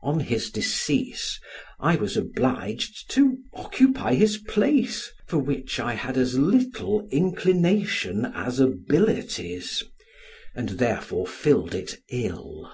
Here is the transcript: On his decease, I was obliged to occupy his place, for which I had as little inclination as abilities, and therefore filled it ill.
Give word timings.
On 0.00 0.20
his 0.20 0.50
decease, 0.50 1.38
I 1.78 1.96
was 1.96 2.16
obliged 2.16 3.10
to 3.10 3.36
occupy 3.52 4.14
his 4.14 4.38
place, 4.38 5.12
for 5.26 5.36
which 5.38 5.78
I 5.78 5.92
had 5.92 6.16
as 6.16 6.38
little 6.38 7.06
inclination 7.10 8.24
as 8.24 8.58
abilities, 8.58 9.82
and 10.54 10.70
therefore 10.78 11.26
filled 11.26 11.74
it 11.74 11.98
ill. 12.08 12.72